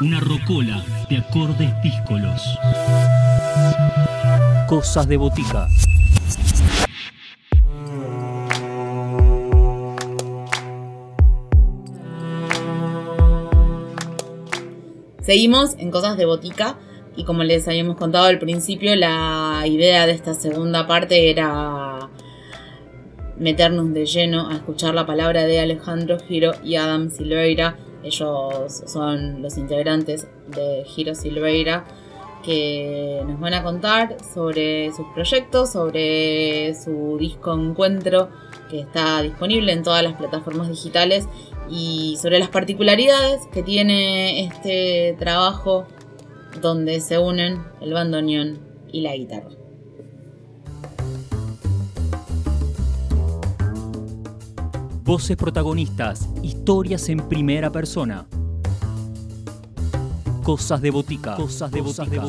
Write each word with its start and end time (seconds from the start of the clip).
Una 0.00 0.18
rocola 0.18 0.84
de 1.08 1.18
acordes 1.18 1.70
díscolos. 1.82 2.42
Cosas 4.66 5.06
de 5.06 5.16
botica. 5.16 5.68
Seguimos 15.20 15.76
en 15.78 15.92
Cosas 15.92 16.16
de 16.16 16.24
Botica 16.26 16.76
y 17.16 17.24
como 17.24 17.44
les 17.44 17.68
habíamos 17.68 17.96
contado 17.96 18.24
al 18.26 18.40
principio, 18.40 18.96
la 18.96 19.62
idea 19.66 20.06
de 20.06 20.12
esta 20.12 20.34
segunda 20.34 20.88
parte 20.88 21.30
era 21.30 22.10
meternos 23.38 23.94
de 23.94 24.06
lleno 24.06 24.48
a 24.48 24.54
escuchar 24.54 24.94
la 24.94 25.06
palabra 25.06 25.44
de 25.44 25.60
Alejandro 25.60 26.18
Giro 26.18 26.50
y 26.64 26.74
Adam 26.74 27.10
Silveira. 27.10 27.76
Ellos 28.04 28.82
son 28.86 29.42
los 29.42 29.56
integrantes 29.56 30.28
de 30.48 30.84
Giro 30.84 31.14
Silveira 31.14 31.84
que 32.44 33.22
nos 33.26 33.40
van 33.40 33.54
a 33.54 33.62
contar 33.62 34.18
sobre 34.34 34.92
sus 34.92 35.06
proyectos, 35.14 35.72
sobre 35.72 36.74
su 36.74 37.16
disco 37.18 37.54
Encuentro 37.54 38.28
que 38.68 38.80
está 38.80 39.22
disponible 39.22 39.72
en 39.72 39.82
todas 39.82 40.02
las 40.02 40.14
plataformas 40.14 40.68
digitales 40.68 41.26
y 41.70 42.16
sobre 42.20 42.38
las 42.38 42.50
particularidades 42.50 43.40
que 43.52 43.62
tiene 43.62 44.44
este 44.44 45.16
trabajo 45.18 45.86
donde 46.60 47.00
se 47.00 47.18
unen 47.18 47.62
el 47.80 47.94
bandoneón 47.94 48.58
y 48.92 49.00
la 49.00 49.16
guitarra. 49.16 49.63
Voces 55.04 55.36
protagonistas, 55.36 56.30
historias 56.42 57.10
en 57.10 57.28
primera 57.28 57.70
persona. 57.70 58.26
Cosas 60.42 60.80
de 60.80 60.90
botica. 60.90 61.36
Cosas 61.36 61.70
de 61.70 61.82
botica. 61.82 62.22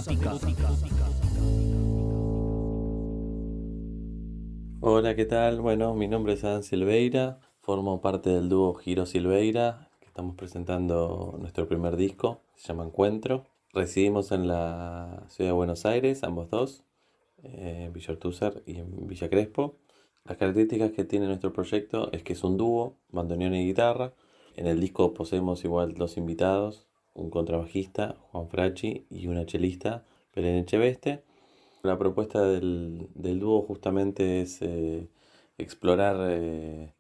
Hola, 4.81 5.15
¿qué 5.15 5.23
tal? 5.23 5.61
Bueno, 5.61 5.93
mi 5.93 6.09
nombre 6.09 6.33
es 6.33 6.43
Adam 6.43 6.63
Silveira, 6.63 7.39
formo 7.61 8.01
parte 8.01 8.29
del 8.29 8.49
dúo 8.49 8.73
Giro 8.73 9.05
Silveira, 9.05 9.87
que 10.01 10.07
estamos 10.07 10.35
presentando 10.35 11.37
nuestro 11.39 11.69
primer 11.69 11.95
disco, 11.95 12.41
se 12.57 12.67
llama 12.67 12.83
Encuentro. 12.83 13.45
Residimos 13.71 14.33
en 14.33 14.49
la 14.49 15.23
ciudad 15.29 15.51
de 15.51 15.55
Buenos 15.55 15.85
Aires, 15.85 16.25
ambos 16.25 16.49
dos, 16.49 16.83
en 17.41 17.93
Villa 17.93 18.11
Ortúzar 18.11 18.63
y 18.65 18.79
en 18.79 19.07
Villa 19.07 19.29
Crespo. 19.29 19.77
Las 20.25 20.37
características 20.37 20.91
que 20.91 21.03
tiene 21.03 21.27
nuestro 21.27 21.53
proyecto 21.53 22.11
es 22.11 22.23
que 22.23 22.33
es 22.33 22.43
un 22.43 22.57
dúo, 22.57 22.97
bandoneón 23.11 23.53
y 23.53 23.65
guitarra. 23.67 24.13
En 24.55 24.65
el 24.65 24.79
disco 24.79 25.13
poseemos 25.13 25.63
igual 25.63 25.93
dos 25.93 26.17
invitados, 26.17 26.87
un 27.13 27.29
contrabajista, 27.29 28.15
Juan 28.31 28.49
Fracci, 28.49 29.05
y 29.11 29.27
una 29.27 29.45
chelista, 29.45 30.03
Belén 30.35 30.57
Echeveste. 30.57 31.23
La 31.83 31.99
propuesta 31.99 32.41
del, 32.41 33.07
dúo 33.13 33.61
justamente 33.61 34.41
es 34.41 34.63
eh, 34.63 35.07
explorar 35.59 36.17
eh, 36.21 36.93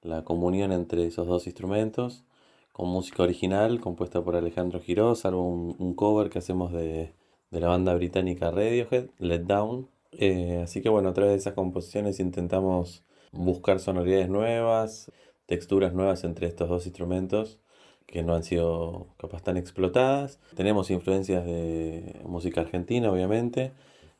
la 0.00 0.24
comunión 0.24 0.72
entre 0.72 1.06
esos 1.06 1.26
dos 1.26 1.46
instrumentos 1.46 2.24
con 2.72 2.88
música 2.88 3.22
original 3.24 3.80
compuesta 3.80 4.22
por 4.24 4.36
Alejandro 4.36 4.80
Giró, 4.80 5.14
salvo 5.14 5.42
un, 5.46 5.94
cover 5.94 6.30
que 6.30 6.38
hacemos 6.38 6.72
de 6.72 7.12
la 7.50 7.68
banda 7.68 7.94
británica 7.94 8.50
Radiohead, 8.50 9.10
Let 9.18 9.40
Down, 9.40 9.88
eh, 10.12 10.60
así 10.64 10.82
que 10.82 10.88
bueno, 10.88 11.10
a 11.10 11.12
través 11.14 11.32
de 11.32 11.38
esas 11.38 11.54
composiciones 11.54 12.20
intentamos 12.20 13.04
buscar 13.32 13.80
sonoridades 13.80 14.28
nuevas, 14.28 15.10
texturas 15.46 15.92
nuevas 15.94 16.24
entre 16.24 16.46
estos 16.46 16.68
dos 16.68 16.86
instrumentos 16.86 17.60
que 18.06 18.22
no 18.24 18.34
han 18.34 18.42
sido 18.42 19.08
capaz 19.18 19.42
tan 19.42 19.56
explotadas. 19.56 20.40
Tenemos 20.56 20.90
influencias 20.90 21.44
de 21.44 22.20
música 22.24 22.60
argentina, 22.62 23.10
obviamente, 23.10 23.72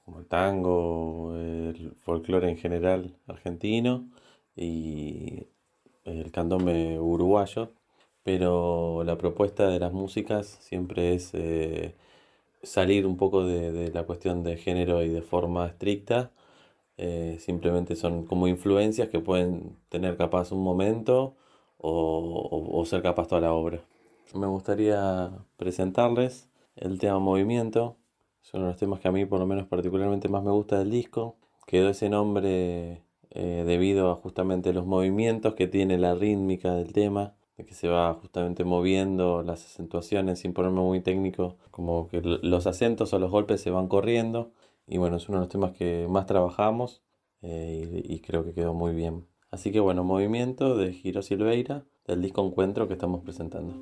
como 0.05 0.21
el 0.21 0.27
tango, 0.27 1.35
el 1.37 1.95
folclore 2.01 2.51
en 2.51 2.57
general 2.57 3.17
argentino 3.27 4.09
y 4.57 5.47
el 6.05 6.31
candombe 6.33 6.99
uruguayo, 7.01 7.73
pero 8.23 9.03
la 9.05 9.19
propuesta 9.19 9.69
de 9.69 9.81
las 9.81 9.93
músicas 9.93 10.47
siempre 10.61 11.15
es 11.15 11.31
eh, 11.35 11.95
salir 12.63 13.07
un 13.07 13.17
poco 13.17 13.45
de, 13.45 13.91
la 13.93 14.05
cuestión 14.05 14.43
de 14.43 14.57
género 14.57 15.03
y 15.03 15.09
de 15.09 15.23
forma 15.23 15.67
estricta. 15.67 16.31
Eh, 16.99 17.39
simplemente 17.41 17.97
son 17.97 18.27
como 18.27 18.47
influencias 18.49 19.09
que 19.09 19.21
pueden 19.21 19.77
tener 19.89 20.17
capaz 20.17 20.53
un 20.53 20.63
momento 20.63 21.35
o, 21.79 22.85
ser 22.87 23.03
capaz 23.03 23.29
toda 23.29 23.41
la 23.41 23.53
obra. 23.53 23.81
Me 24.35 24.47
gustaría 24.47 25.31
presentarles 25.57 26.49
el 26.77 26.99
tema 26.99 27.19
Movimiento. 27.19 27.97
Es 28.45 28.55
uno 28.55 28.65
de 28.65 28.71
los 28.71 28.79
temas 28.79 29.01
que 29.01 29.09
a 29.09 29.13
mí 29.13 29.25
por 29.27 29.41
lo 29.41 29.47
menos 29.47 29.67
particularmente 29.67 30.29
más 30.29 30.43
me 30.43 30.51
gusta 30.51 30.79
del 30.79 30.91
disco. 30.91 31.37
Quedó 31.67 31.89
ese 31.91 32.09
nombre 32.09 33.03
eh, 33.31 33.65
debido 33.67 34.11
a 34.11 34.17
justamente 34.17 34.73
los 34.73 34.87
movimientos 34.87 35.55
que 35.55 35.69
tiene 35.69 35.99
la 35.99 36.15
rítmica 36.15 36.75
del 36.75 36.93
tema 36.93 37.35
que 37.67 37.75
se 37.75 37.89
va 37.89 38.15
justamente 38.15 38.65
moviendo 38.65 39.43
las 39.43 39.65
acentuaciones 39.65 40.41
sin 40.41 40.53
ponerme 40.53 40.81
muy 40.81 41.01
técnico, 41.01 41.57
como 41.71 42.09
que 42.09 42.21
los 42.23 42.67
acentos 42.67 43.13
o 43.13 43.19
los 43.19 43.31
golpes 43.31 43.61
se 43.61 43.71
van 43.71 43.89
corriendo. 43.89 44.53
Y 44.87 44.99
bueno, 44.99 45.17
es 45.17 45.29
uno 45.29 45.39
de 45.39 45.45
los 45.45 45.49
temas 45.49 45.73
que 45.73 46.07
más 46.09 46.27
trabajamos 46.27 47.03
eh, 47.43 48.03
y, 48.05 48.15
y, 48.15 48.21
creo 48.21 48.45
que 48.45 48.53
quedó 48.55 48.75
muy 48.75 48.95
bien. 48.95 49.27
Así 49.51 49.73
que 49.73 49.81
bueno, 49.81 50.05
movimiento 50.05 50.77
de 50.77 50.93
Giro 50.93 51.23
Silveira, 51.23 51.85
del 52.07 52.23
disco 52.23 52.45
Encuentro 52.45 52.89
que 52.89 52.95
estamos 52.95 53.23
presentando. 53.23 53.75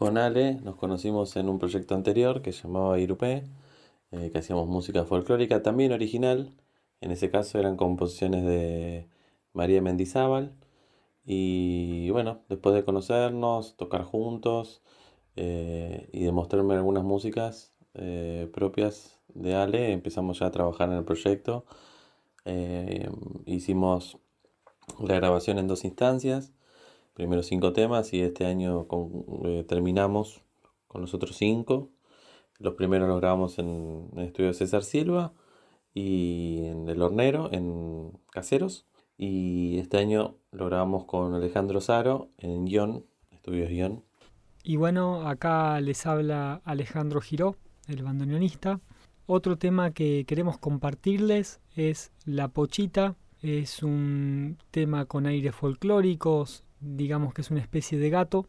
Con 0.00 0.16
Ale 0.16 0.54
nos 0.62 0.76
conocimos 0.76 1.36
en 1.36 1.50
un 1.50 1.58
proyecto 1.58 1.94
anterior 1.94 2.40
que 2.40 2.52
se 2.52 2.62
llamaba 2.62 2.98
Irupé, 2.98 3.44
eh, 4.12 4.30
que 4.32 4.38
hacíamos 4.38 4.66
música 4.66 5.04
folclórica 5.04 5.62
también 5.62 5.92
original. 5.92 6.54
En 7.02 7.10
ese 7.10 7.30
caso 7.30 7.58
eran 7.58 7.76
composiciones 7.76 8.46
de 8.46 9.08
María 9.52 9.82
Mendizábal. 9.82 10.54
Y 11.26 12.08
bueno, 12.12 12.40
después 12.48 12.74
de 12.74 12.82
conocernos, 12.82 13.76
tocar 13.76 14.04
juntos 14.04 14.80
eh, 15.36 16.08
y 16.14 16.24
demostrarme 16.24 16.76
algunas 16.76 17.04
músicas 17.04 17.74
eh, 17.92 18.48
propias 18.54 19.20
de 19.34 19.54
Ale, 19.54 19.92
empezamos 19.92 20.38
ya 20.38 20.46
a 20.46 20.50
trabajar 20.50 20.88
en 20.88 20.96
el 20.96 21.04
proyecto. 21.04 21.66
hicimos 23.44 24.16
la 24.98 25.16
grabación 25.16 25.58
en 25.58 25.68
dos 25.68 25.84
instancias 25.84 26.52
primero 27.20 27.42
cinco 27.42 27.74
temas 27.74 28.14
y 28.14 28.22
este 28.22 28.46
año 28.46 28.86
eh, 29.44 29.62
terminamos 29.68 30.40
con 30.88 31.02
los 31.02 31.12
otros 31.12 31.36
cinco. 31.36 31.90
Los 32.58 32.76
primeros 32.76 33.10
los 33.10 33.20
grabamos 33.20 33.58
en, 33.58 34.08
el 34.16 34.24
estudio 34.24 34.54
César 34.54 34.82
Silva 34.82 35.34
y 35.92 36.64
en 36.64 36.88
El 36.88 37.02
Hornero, 37.02 37.52
en 37.52 38.18
Caseros. 38.32 38.86
Y 39.18 39.76
este 39.76 39.98
año 39.98 40.36
lo 40.50 40.64
grabamos 40.64 41.04
con 41.04 41.34
Alejandro 41.34 41.82
Saro 41.82 42.30
en 42.38 42.64
Guión, 42.64 43.04
Estudios 43.30 43.68
Guión. 43.68 44.02
Y 44.64 44.76
bueno, 44.76 45.28
acá 45.28 45.78
les 45.82 46.06
habla 46.06 46.62
Alejandro 46.64 47.20
Giró, 47.20 47.56
el 47.86 48.02
bandoneonista. 48.02 48.80
Otro 49.26 49.58
tema 49.58 49.90
que 49.90 50.24
queremos 50.26 50.56
compartirles 50.56 51.60
es 51.76 52.12
La 52.24 52.48
Pochita. 52.48 53.14
Es 53.42 53.82
un 53.82 54.56
tema 54.70 55.04
con 55.04 55.26
aires 55.26 55.54
folclóricos, 55.54 56.64
digamos 56.80 57.34
que 57.34 57.42
es 57.42 57.50
una 57.50 57.60
especie 57.60 57.98
de 57.98 58.10
gato. 58.10 58.46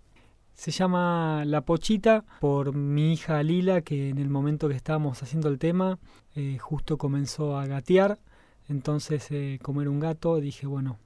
Se 0.54 0.72
llama 0.72 1.44
La 1.46 1.62
Pochita 1.62 2.26
por 2.40 2.76
mi 2.76 3.14
hija 3.14 3.42
Lila, 3.44 3.82
que 3.82 4.10
en 4.10 4.18
el 4.18 4.30
momento 4.30 4.68
que 4.68 4.76
estábamos 4.76 5.22
haciendo 5.24 5.50
el 5.50 5.60
tema, 5.60 6.00
eh, 6.36 6.58
justo 6.60 6.98
comenzó 6.98 7.58
a 7.58 7.66
gatear. 7.66 8.20
Entonces, 8.68 9.28
eh, 9.32 9.60
como 9.62 9.82
era 9.82 9.90
un 9.90 10.00
gato, 10.00 10.40
dije, 10.40 10.68
bueno, 10.68 11.00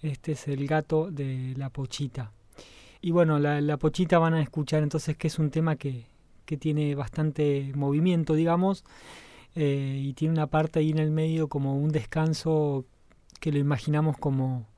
este 0.00 0.32
es 0.32 0.48
el 0.48 0.66
gato 0.66 1.10
de 1.10 1.54
La 1.56 1.70
Pochita. 1.70 2.32
Y 3.00 3.10
bueno, 3.10 3.38
la, 3.38 3.76
Pochita 3.78 4.18
van 4.18 4.34
a 4.34 4.42
escuchar 4.42 4.82
entonces 4.82 5.16
que 5.16 5.26
es 5.26 5.38
un 5.38 5.50
tema 5.50 5.76
que, 5.76 6.06
que 6.44 6.56
tiene 6.56 6.94
bastante 6.94 7.72
movimiento, 7.74 8.34
digamos, 8.34 8.84
eh, 9.54 10.00
y 10.00 10.12
tiene 10.14 10.34
una 10.34 10.46
parte 10.46 10.78
ahí 10.78 10.90
en 10.90 10.98
el 10.98 11.10
medio 11.10 11.48
como 11.48 11.76
un 11.76 11.90
descanso 11.90 12.84
que 13.40 13.50
lo 13.52 13.58
imaginamos 13.58 14.16
como 14.18 14.68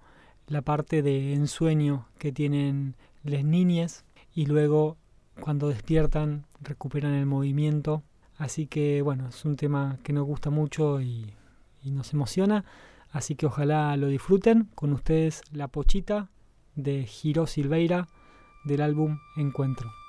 la 0.47 0.63
parte 0.63 1.03
de 1.03 1.35
ensueño 1.35 2.07
que 2.19 2.33
tienen 2.33 2.97
las 3.23 3.45
niñas 3.45 4.05
y 4.35 4.47
luego 4.47 4.97
cuando 5.41 5.69
despiertan 5.69 6.47
recuperan 6.61 7.15
el 7.15 7.27
movimiento. 7.27 8.03
Así 8.37 8.67
que 8.67 9.03
bueno, 9.03 9.29
es 9.29 9.45
un 9.45 9.57
tema 9.57 9.99
que 10.03 10.13
nos 10.13 10.27
gusta 10.27 10.51
mucho 10.51 11.01
y, 11.01 11.35
nos 11.85 12.13
emociona. 12.15 12.65
Así 13.11 13.35
que 13.35 13.47
ojalá 13.47 13.97
lo 13.97 14.09
disfruten. 14.09 14.71
Con 14.75 14.93
ustedes 14.93 15.43
La 15.53 15.69
Pochita 15.69 16.31
de 16.75 17.05
Giro 17.05 17.47
Silveira 17.47 18.09
del 18.65 18.81
álbum 18.81 19.19
Encuentro. 19.37 20.04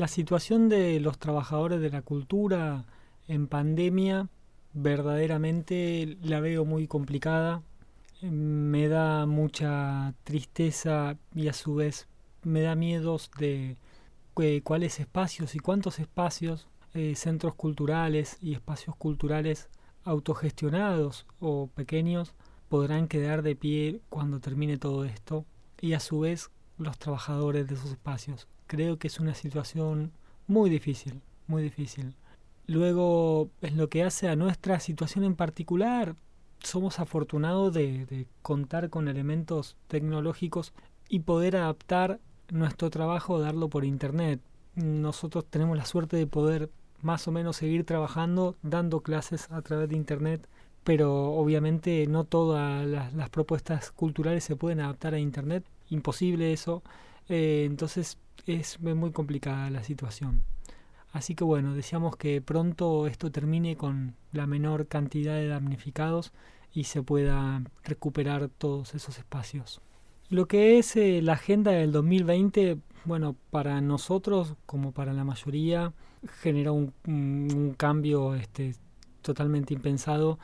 La 0.00 0.08
situación 0.08 0.70
de 0.70 0.98
los 0.98 1.18
trabajadores 1.18 1.78
de 1.82 1.90
la 1.90 2.00
cultura 2.00 2.86
en 3.28 3.48
pandemia 3.48 4.30
verdaderamente 4.72 6.16
la 6.22 6.40
veo 6.40 6.64
muy 6.64 6.86
complicada. 6.86 7.60
Me 8.22 8.88
da 8.88 9.26
mucha 9.26 10.14
tristeza 10.24 11.18
y 11.34 11.48
a 11.48 11.52
su 11.52 11.74
vez 11.74 12.08
me 12.44 12.62
da 12.62 12.76
miedos 12.76 13.30
de 13.38 13.76
eh, 14.38 14.62
cuáles 14.64 15.00
espacios 15.00 15.54
y 15.54 15.58
cuántos 15.58 15.98
espacios, 15.98 16.66
eh, 16.94 17.14
centros 17.14 17.54
culturales 17.54 18.38
y 18.40 18.54
espacios 18.54 18.96
culturales 18.96 19.68
autogestionados 20.04 21.26
o 21.40 21.66
pequeños 21.74 22.32
podrán 22.70 23.06
quedar 23.06 23.42
de 23.42 23.54
pie 23.54 24.00
cuando 24.08 24.40
termine 24.40 24.78
todo 24.78 25.04
esto 25.04 25.44
y 25.78 25.92
a 25.92 26.00
su 26.00 26.20
vez 26.20 26.50
los 26.78 26.96
trabajadores 26.98 27.68
de 27.68 27.74
esos 27.74 27.90
espacios 27.90 28.48
creo 28.70 28.98
que 28.98 29.08
es 29.08 29.18
una 29.18 29.34
situación 29.34 30.12
muy 30.46 30.70
difícil, 30.70 31.20
muy 31.48 31.60
difícil. 31.60 32.14
Luego, 32.68 33.50
en 33.62 33.76
lo 33.76 33.88
que 33.88 34.04
hace 34.04 34.28
a 34.28 34.36
nuestra 34.36 34.78
situación 34.78 35.24
en 35.24 35.34
particular, 35.34 36.14
somos 36.62 37.00
afortunados 37.00 37.74
de, 37.74 38.28
contar 38.42 38.88
con 38.88 39.08
elementos 39.08 39.76
tecnológicos 39.88 40.72
y 41.08 41.20
poder 41.20 41.56
adaptar 41.56 42.20
nuestro 42.52 42.90
trabajo, 42.90 43.40
darlo 43.40 43.68
por 43.68 43.84
internet. 43.84 44.40
Nosotros 44.76 45.46
tenemos 45.50 45.76
la 45.76 45.84
suerte 45.84 46.16
de 46.16 46.28
poder 46.28 46.70
más 47.02 47.26
o 47.26 47.32
menos 47.32 47.56
seguir 47.56 47.84
trabajando, 47.84 48.54
dando 48.62 49.00
clases 49.00 49.50
a 49.50 49.62
través 49.62 49.88
de 49.88 49.96
internet, 49.96 50.48
pero 50.84 51.32
obviamente 51.32 52.06
no 52.06 52.22
todas 52.22 52.86
las 52.86 53.30
propuestas 53.30 53.90
culturales 53.90 54.44
se 54.44 54.54
pueden 54.54 54.78
adaptar 54.78 55.14
a 55.14 55.18
internet, 55.18 55.64
imposible 55.88 56.52
eso. 56.52 56.84
Eh, 57.28 57.64
entonces 57.66 58.16
es 58.46 58.80
muy 58.80 59.12
complicada 59.12 59.70
la 59.70 59.82
situación. 59.82 60.42
Así 61.12 61.34
que 61.34 61.44
bueno, 61.44 61.74
deseamos 61.74 62.16
que 62.16 62.40
pronto 62.40 63.06
esto 63.06 63.32
termine 63.32 63.76
con 63.76 64.14
la 64.32 64.46
menor 64.46 64.86
cantidad 64.86 65.34
de 65.34 65.48
damnificados 65.48 66.32
y 66.72 66.84
se 66.84 67.02
pueda 67.02 67.64
recuperar 67.82 68.48
todos 68.48 68.94
esos 68.94 69.18
espacios. 69.18 69.80
Lo 70.28 70.46
que 70.46 70.78
es 70.78 70.94
eh, 70.94 71.20
la 71.22 71.32
agenda 71.32 71.72
del 71.72 71.90
2020, 71.90 72.78
bueno, 73.04 73.34
para 73.50 73.80
nosotros, 73.80 74.54
como 74.66 74.92
para 74.92 75.12
la 75.12 75.24
mayoría, 75.24 75.92
generó 76.40 76.74
un, 76.74 77.74
cambio 77.76 78.36
este, 78.36 78.76
totalmente 79.22 79.74
impensado. 79.74 80.38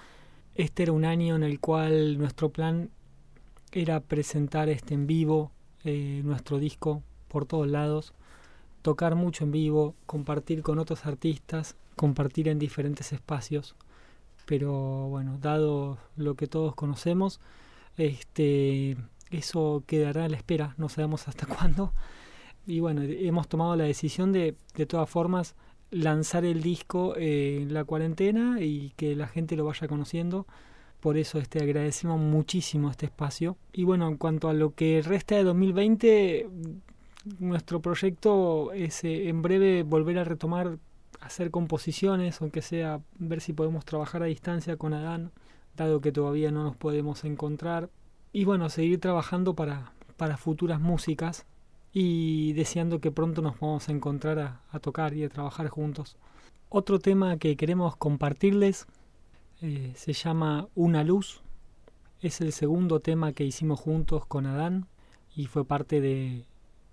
Este 0.57 0.83
era 0.83 0.93
un 0.93 1.05
año 1.05 1.37
en 1.37 1.45
el 1.45 1.61
cual 1.61 2.19
nuestro 2.19 2.51
plan 2.51 2.91
era 3.71 4.01
presentar 4.01 4.69
este 4.69 4.95
en 4.95 5.07
vivo 5.07 5.53
eh, 5.85 6.23
nuestro 6.25 6.59
disco 6.59 7.05
por 7.29 7.47
todos 7.47 7.69
lados, 7.69 8.15
tocar 8.83 9.15
mucho 9.15 9.45
en 9.45 9.53
vivo, 9.53 9.95
compartir 10.07 10.63
con 10.63 10.79
otros 10.79 11.07
artistas, 11.07 11.77
compartir 11.97 12.49
en 12.49 12.59
diferentes 12.59 13.13
espacios. 13.13 13.75
Pero 14.47 15.09
bueno, 15.09 15.39
dado 15.41 15.99
lo 16.17 16.35
que 16.35 16.47
todos 16.47 16.75
conocemos, 16.75 17.41
este, 17.97 18.97
eso 19.31 19.83
quedará 19.87 20.27
a 20.27 20.29
la 20.29 20.37
espera, 20.37 20.75
no 20.79 20.89
sabemos 20.89 21.29
hasta 21.29 21.47
cuándo. 21.55 21.93
Y 22.67 22.81
bueno, 22.81 23.03
hemos 23.03 23.49
tomado 23.49 23.77
la 23.77 23.85
decisión 23.85 24.33
de, 24.33 24.57
de 24.75 24.87
todas 24.87 25.09
formas, 25.09 25.57
lanzar 25.91 26.45
el 26.45 26.63
disco 26.63 27.15
en 27.17 27.73
la 27.73 27.85
cuarentena 27.85 28.61
y 28.61 28.93
que 28.97 29.15
la 29.15 29.29
gente 29.29 29.57
lo 29.57 29.65
vaya 29.65 29.87
conociendo 29.87 30.47
por 31.01 31.19
eso 31.19 31.39
este, 31.39 31.63
agradecemos 31.63 32.19
muchísimo 32.19 32.91
este 32.91 33.07
espacio. 33.07 33.57
Y 33.73 33.85
bueno, 33.85 34.09
en 34.09 34.17
cuanto 34.17 34.49
a 34.49 34.55
lo 34.55 34.75
que 34.75 35.03
resta 35.05 35.37
de 35.37 35.45
2020, 35.45 36.49
nuestro 37.39 37.81
proyecto 37.81 38.73
es 38.73 39.05
eh, 39.05 39.29
en 39.29 39.43
breve 39.43 39.83
volver 39.83 40.19
a 40.19 40.25
retomar, 40.25 40.79
hacer 41.21 41.51
composiciones, 41.51 42.41
aunque 42.41 42.63
sea 42.63 43.01
ver 43.19 43.41
si 43.41 43.53
podemos 43.53 43.85
trabajar 43.85 44.23
a 44.23 44.27
distancia 44.27 44.77
con 44.77 44.95
Adán, 44.95 45.33
dado 45.75 46.01
que 46.01 46.13
todavía 46.13 46.51
no 46.51 46.63
nos 46.63 46.77
podemos 46.77 47.25
encontrar. 47.25 47.91
Y 48.33 48.45
bueno, 48.45 48.69
seguir 48.69 49.01
trabajando 49.01 49.55
para, 49.55 49.93
para 50.17 50.37
futuras 50.37 50.81
músicas 50.81 51.47
y 51.93 52.53
deseando 52.53 53.01
que 53.01 53.11
pronto 53.11 53.43
nos 53.43 53.59
vamos 53.59 53.89
a 53.89 53.93
encontrar 53.93 54.61
a, 54.71 54.79
tocar 54.81 55.15
y 55.15 55.25
a 55.25 55.29
trabajar 55.29 55.69
juntos. 55.69 56.17
Otro 56.69 56.99
tema 56.99 57.39
que 57.39 57.57
queremos 57.57 57.97
compartirles 57.97 58.87
eh, 59.63 59.93
se 59.97 60.13
llama 60.13 60.69
Una 60.75 61.05
luz. 61.05 61.43
Es 62.21 62.41
el 62.41 62.53
segundo 62.53 63.01
tema 63.01 63.33
que 63.33 63.45
hicimos 63.45 63.81
juntos 63.81 64.27
con 64.27 64.47
Adán 64.47 64.89
y 65.35 65.47
fue 65.47 65.65
parte 65.65 66.01
de, 66.01 66.45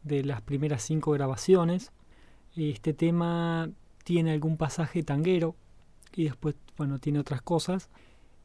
de 0.04 0.24
las 0.24 0.42
primeras 0.42 0.84
cinco 0.84 1.12
grabaciones. 1.12 1.92
Este 2.56 2.94
tema 2.94 3.70
tiene 4.04 4.32
algún 4.32 4.58
pasaje 4.58 5.04
tanguero 5.04 5.56
y 6.16 6.26
después, 6.26 6.56
bueno, 6.78 7.00
tiene 7.00 7.20
otras 7.20 7.42
cosas. 7.42 7.90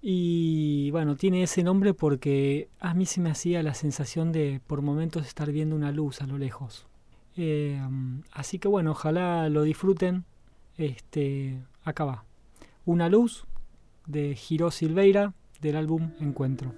Y 0.01 0.91
bueno, 0.93 1.17
tiene 1.17 1.43
ese 1.43 1.63
nombre 1.65 1.93
porque 1.93 2.69
a 2.79 2.95
mí 2.95 3.05
se 3.05 3.21
me 3.21 3.31
hacía 3.31 3.63
la 3.63 3.75
sensación 3.75 4.31
de 4.31 4.61
por 4.67 4.81
momentos 4.81 5.27
estar 5.27 5.51
viendo 5.51 5.75
una 5.75 5.91
luz 5.91 6.23
a 6.23 6.27
lo 6.27 6.39
lejos. 6.39 6.87
Eh, 7.37 7.81
así 8.33 8.59
que 8.59 8.69
bueno, 8.69 8.93
ojalá 8.93 9.49
lo 9.49 9.63
disfruten. 9.63 10.25
Este, 10.77 11.61
acá 11.83 12.05
va. 12.05 12.25
Una 12.85 13.09
luz 13.09 13.45
de 14.07 14.35
Giro 14.37 14.71
Silveira 14.71 15.35
del 15.61 15.77
álbum 15.77 16.13
Encuentro. 16.21 16.73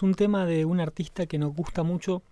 Un 0.00 0.14
tema 0.14 0.46
de 0.46 0.64
un 0.64 0.80
artista 0.80 1.26
que 1.26 1.38
nos 1.38 1.54
gusta 1.54 1.82
mucho, 1.82 2.22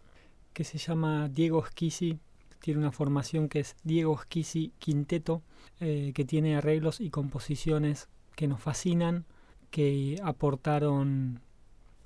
que 0.54 0.64
se 0.64 0.78
llama 0.78 1.28
Diego 1.28 1.62
Schisi. 1.66 2.18
Tiene 2.60 2.80
una 2.80 2.92
formación 2.92 3.48
que 3.48 3.60
es 3.60 3.76
Diego 3.84 4.16
Schisi 4.22 4.72
Quinteto, 4.78 5.42
eh, 5.80 6.12
que 6.14 6.24
tiene 6.24 6.56
arreglos 6.56 7.00
y 7.00 7.10
composiciones 7.10 8.08
que 8.36 8.46
nos 8.48 8.60
fascinan, 8.60 9.26
que 9.70 10.18
aportaron 10.22 11.40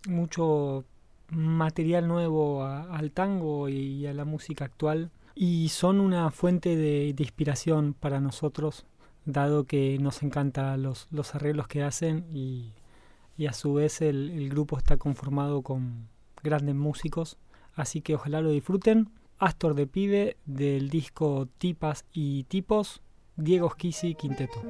mucho 0.08 0.84
material 1.30 2.08
nuevo 2.08 2.64
al 2.64 3.12
tango 3.12 3.68
y 3.68 4.06
a 4.06 4.14
la 4.14 4.24
música 4.24 4.64
actual 4.64 5.10
y 5.34 5.68
son 5.70 6.00
una 6.00 6.30
fuente 6.30 6.76
de, 6.76 7.14
inspiración 7.18 7.94
para 7.98 8.20
nosotros, 8.20 8.86
dado 9.24 9.64
que 9.64 9.98
nos 10.00 10.22
encantan 10.22 10.82
los, 10.82 11.08
los 11.10 11.34
arreglos 11.34 11.66
que 11.66 11.82
hacen 11.82 12.26
y, 12.32 12.72
a 13.48 13.52
su 13.52 13.74
vez 13.74 14.00
el, 14.00 14.30
el, 14.30 14.48
grupo 14.48 14.78
está 14.78 14.96
conformado 14.96 15.62
con 15.62 16.08
grandes 16.42 16.74
músicos, 16.74 17.36
así 17.74 18.00
que 18.00 18.14
ojalá 18.14 18.40
lo 18.40 18.50
disfruten. 18.50 19.10
Astor 19.38 19.74
de 19.74 19.86
Pibe 19.86 20.36
del 20.46 20.88
disco 20.88 21.48
Tipas 21.58 22.04
y 22.12 22.44
Tipos, 22.44 23.02
Diego 23.36 23.70
Schisi 23.70 24.14
Quinteto. 24.14 24.62